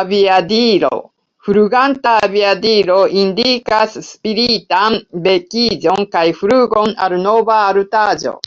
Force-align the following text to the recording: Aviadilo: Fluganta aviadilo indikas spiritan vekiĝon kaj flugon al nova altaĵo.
Aviadilo: 0.00 0.90
Fluganta 1.48 2.12
aviadilo 2.26 3.00
indikas 3.24 3.98
spiritan 4.12 5.00
vekiĝon 5.26 6.08
kaj 6.16 6.26
flugon 6.44 6.94
al 7.08 7.18
nova 7.28 7.62
altaĵo. 7.74 8.38